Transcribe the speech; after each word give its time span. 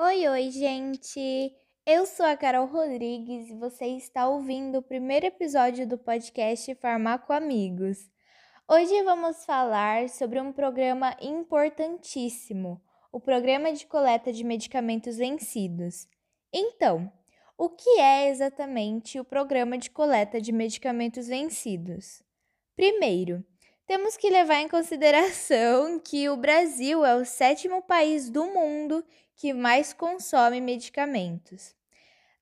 Oi, 0.00 0.28
oi, 0.28 0.48
gente! 0.52 1.52
Eu 1.84 2.06
sou 2.06 2.24
a 2.24 2.36
Carol 2.36 2.66
Rodrigues 2.66 3.50
e 3.50 3.54
você 3.56 3.84
está 3.86 4.28
ouvindo 4.28 4.78
o 4.78 4.82
primeiro 4.82 5.26
episódio 5.26 5.88
do 5.88 5.98
podcast 5.98 6.72
Farmaco 6.76 7.32
Amigos. 7.32 8.08
Hoje 8.68 9.02
vamos 9.02 9.44
falar 9.44 10.08
sobre 10.08 10.40
um 10.40 10.52
programa 10.52 11.16
importantíssimo, 11.20 12.80
o 13.10 13.18
Programa 13.18 13.72
de 13.72 13.88
Coleta 13.88 14.32
de 14.32 14.44
Medicamentos 14.44 15.16
Vencidos. 15.16 16.06
Então, 16.52 17.12
o 17.58 17.68
que 17.68 17.98
é 17.98 18.30
exatamente 18.30 19.18
o 19.18 19.24
Programa 19.24 19.76
de 19.76 19.90
Coleta 19.90 20.40
de 20.40 20.52
Medicamentos 20.52 21.26
Vencidos? 21.26 22.22
Primeiro, 22.76 23.44
temos 23.88 24.18
que 24.18 24.28
levar 24.28 24.60
em 24.60 24.68
consideração 24.68 25.98
que 25.98 26.28
o 26.28 26.36
Brasil 26.36 27.06
é 27.06 27.16
o 27.16 27.24
sétimo 27.24 27.80
país 27.80 28.28
do 28.28 28.44
mundo 28.44 29.02
que 29.34 29.54
mais 29.54 29.94
consome 29.94 30.60
medicamentos. 30.60 31.74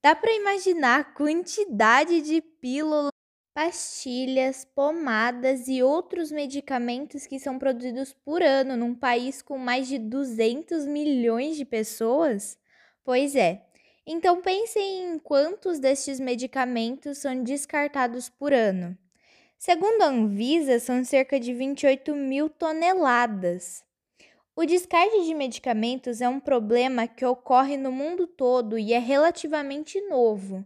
Dá 0.03 0.17
para 0.17 0.33
imaginar 0.33 1.01
a 1.01 1.05
quantidade 1.05 2.21
de 2.21 2.41
pílulas, 2.41 3.13
pastilhas, 3.55 4.65
pomadas 4.65 5.69
e 5.69 5.85
outros 5.85 6.33
medicamentos 6.33 7.29
que 7.29 7.39
são 7.39 7.61
produzidos 7.61 8.13
por 8.13 8.43
ano 8.43 8.77
num 8.77 8.95
país 8.95 9.41
com 9.41 9.57
mais 9.57 9.87
de 9.87 10.01
200 10.01 10.85
milhões 10.85 11.57
de 11.57 11.65
pessoas? 11.65 12.59
Pois 13.05 13.37
é. 13.37 13.65
Então 14.05 14.43
pensem 14.43 15.15
em 15.15 15.19
quantos 15.21 15.79
destes 15.79 16.19
medicamentos 16.19 17.19
são 17.19 17.41
descartados 17.41 18.29
por 18.29 18.53
ano. 18.53 18.99
Segundo 19.59 20.03
a 20.03 20.09
Anvisa, 20.09 20.79
são 20.79 21.03
cerca 21.03 21.41
de 21.41 21.55
28 21.55 22.15
mil 22.15 22.49
toneladas. 22.49 23.83
O 24.55 24.65
descarte 24.65 25.25
de 25.25 25.35
medicamentos 25.35 26.21
é 26.21 26.29
um 26.29 26.39
problema 26.39 27.09
que 27.09 27.25
ocorre 27.25 27.77
no 27.77 27.91
mundo 27.91 28.27
todo 28.27 28.79
e 28.79 28.93
é 28.93 28.99
relativamente 28.99 30.01
novo. 30.03 30.65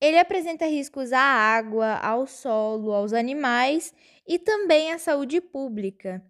Ele 0.00 0.18
apresenta 0.18 0.66
riscos 0.66 1.12
à 1.12 1.20
água, 1.20 1.94
ao 1.98 2.26
solo, 2.26 2.92
aos 2.92 3.12
animais 3.12 3.94
e 4.26 4.38
também 4.38 4.92
à 4.92 4.98
saúde 4.98 5.40
pública. 5.40 6.22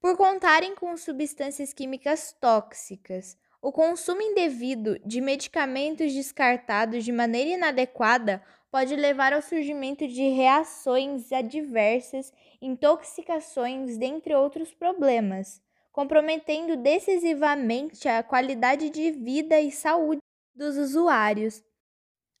Por 0.00 0.16
contarem 0.16 0.74
com 0.74 0.96
substâncias 0.96 1.72
químicas 1.72 2.34
tóxicas, 2.40 3.38
o 3.60 3.70
consumo 3.70 4.20
indevido 4.20 4.98
de 5.06 5.20
medicamentos 5.20 6.12
descartados 6.12 7.04
de 7.04 7.12
maneira 7.12 7.50
inadequada 7.50 8.42
pode 8.72 8.96
levar 8.96 9.34
ao 9.34 9.42
surgimento 9.42 10.08
de 10.08 10.30
reações 10.30 11.30
adversas, 11.30 12.32
intoxicações, 12.60 13.98
dentre 13.98 14.34
outros 14.34 14.72
problemas, 14.72 15.60
comprometendo 15.92 16.74
decisivamente 16.78 18.08
a 18.08 18.22
qualidade 18.22 18.88
de 18.88 19.10
vida 19.10 19.60
e 19.60 19.70
saúde 19.70 20.22
dos 20.54 20.78
usuários. 20.78 21.62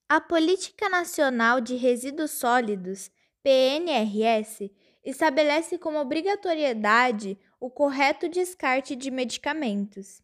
A 0.08 0.22
Política 0.22 0.88
Nacional 0.88 1.60
de 1.60 1.76
Resíduos 1.76 2.30
Sólidos, 2.30 3.10
PNRS, 3.42 4.70
estabelece 5.04 5.76
como 5.76 5.98
obrigatoriedade 5.98 7.38
o 7.60 7.68
correto 7.68 8.26
descarte 8.26 8.96
de 8.96 9.10
medicamentos. 9.10 10.22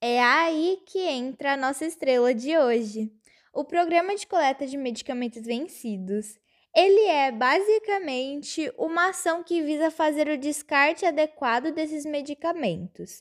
É 0.00 0.22
aí 0.22 0.80
que 0.86 1.00
entra 1.00 1.54
a 1.54 1.56
nossa 1.56 1.84
estrela 1.84 2.32
de 2.32 2.56
hoje 2.56 3.12
o 3.58 3.64
Programa 3.64 4.14
de 4.14 4.24
Coleta 4.24 4.68
de 4.68 4.76
Medicamentos 4.76 5.44
Vencidos. 5.44 6.38
Ele 6.72 7.06
é 7.06 7.32
basicamente 7.32 8.72
uma 8.78 9.08
ação 9.08 9.42
que 9.42 9.60
visa 9.60 9.90
fazer 9.90 10.28
o 10.28 10.38
descarte 10.38 11.04
adequado 11.04 11.72
desses 11.72 12.06
medicamentos. 12.06 13.20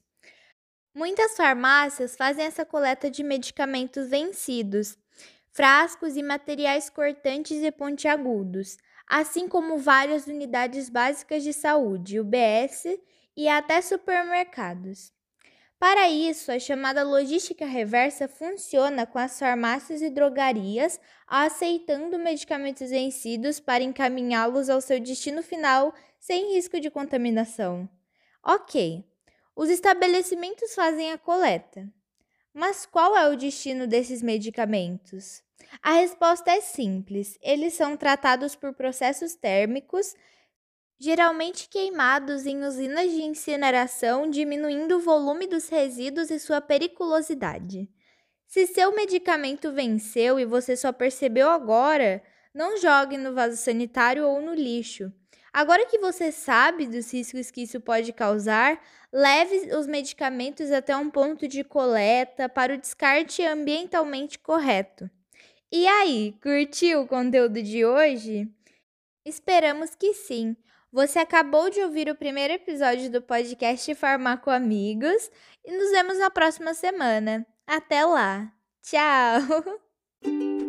Muitas 0.93 1.35
farmácias 1.35 2.15
fazem 2.15 2.45
essa 2.45 2.63
coleta 2.63 3.09
de 3.09 3.23
medicamentos 3.23 4.09
vencidos, 4.09 4.95
frascos 5.51 6.15
e 6.15 6.21
materiais 6.21 6.87
cortantes 6.87 7.63
e 7.63 7.71
pontiagudos, 7.71 8.77
assim 9.07 9.47
como 9.47 9.79
várias 9.79 10.27
unidades 10.27 10.87
básicas 10.87 11.41
de 11.41 11.51
saúde, 11.51 12.19
UBS, 12.19 12.85
e 13.35 13.47
até 13.47 13.81
supermercados. 13.81 15.11
Para 15.79 16.09
isso, 16.09 16.51
a 16.51 16.59
chamada 16.59 17.03
logística 17.03 17.65
reversa 17.65 18.27
funciona 18.27 19.05
com 19.05 19.19
as 19.19 19.37
farmácias 19.37 20.01
e 20.01 20.09
drogarias 20.09 20.99
aceitando 21.27 22.17
medicamentos 22.17 22.89
vencidos 22.89 23.59
para 23.59 23.83
encaminhá-los 23.83 24.69
ao 24.69 24.81
seu 24.81 24.99
destino 24.99 25.43
final 25.43 25.93
sem 26.19 26.55
risco 26.55 26.79
de 26.79 26.89
contaminação. 26.89 27.87
Ok, 28.43 29.05
os 29.55 29.69
estabelecimentos 29.69 30.73
fazem 30.73 31.11
a 31.11 31.17
coleta. 31.17 31.87
Mas 32.51 32.87
qual 32.87 33.15
é 33.15 33.29
o 33.29 33.37
destino 33.37 33.85
desses 33.85 34.23
medicamentos? 34.23 35.43
A 35.83 35.93
resposta 35.93 36.49
é 36.49 36.59
simples: 36.59 37.37
eles 37.39 37.75
são 37.75 37.95
tratados 37.95 38.55
por 38.55 38.73
processos 38.73 39.35
térmicos 39.35 40.15
geralmente 40.99 41.69
queimados 41.69 42.45
em 42.45 42.63
usinas 42.63 43.11
de 43.11 43.21
incineração, 43.21 44.29
diminuindo 44.29 44.97
o 44.97 45.01
volume 45.01 45.47
dos 45.47 45.69
resíduos 45.69 46.31
e 46.31 46.39
sua 46.39 46.59
periculosidade. 46.59 47.89
Se 48.47 48.65
seu 48.65 48.95
medicamento 48.95 49.71
venceu 49.71 50.39
e 50.39 50.45
você 50.45 50.75
só 50.75 50.91
percebeu 50.91 51.49
agora, 51.49 52.23
não 52.53 52.77
jogue 52.77 53.17
no 53.17 53.33
vaso 53.33 53.57
sanitário 53.57 54.25
ou 54.25 54.41
no 54.41 54.53
lixo. 54.53 55.11
Agora 55.53 55.85
que 55.85 55.97
você 55.97 56.31
sabe 56.31 56.87
dos 56.87 57.11
riscos 57.11 57.51
que 57.51 57.61
isso 57.63 57.81
pode 57.81 58.13
causar, 58.13 58.81
leve 59.11 59.75
os 59.75 59.87
medicamentos 59.87 60.71
até 60.71 60.95
um 60.95 61.09
ponto 61.09 61.47
de 61.47 61.63
coleta 61.63 62.47
para 62.47 62.73
o 62.73 62.77
descarte 62.77 63.43
ambientalmente 63.43 64.39
correto. 64.39 65.09
E 65.71 65.85
aí, 65.85 66.35
curtiu 66.41 67.01
o 67.01 67.07
conteúdo 67.07 67.61
de 67.61 67.85
hoje? 67.85 68.49
Esperamos 69.25 69.93
que 69.95 70.13
sim. 70.13 70.55
Você 70.91 71.19
acabou 71.19 71.69
de 71.69 71.81
ouvir 71.81 72.09
o 72.09 72.15
primeiro 72.15 72.53
episódio 72.53 73.11
do 73.11 73.21
podcast 73.21 73.93
Farmaco 73.95 74.49
Amigos 74.49 75.29
e 75.65 75.71
nos 75.77 75.91
vemos 75.91 76.17
na 76.17 76.29
próxima 76.29 76.73
semana. 76.73 77.45
Até 77.65 78.05
lá! 78.05 78.51
Tchau! 78.81 79.81